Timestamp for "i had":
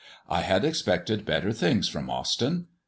0.27-0.65